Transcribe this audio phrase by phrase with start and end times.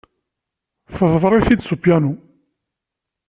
[0.95, 2.13] Teḍfer-it-d s upyanu.